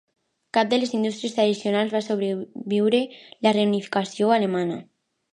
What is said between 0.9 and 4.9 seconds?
indústries tradicionals va sobreviure la reunificació alemanya.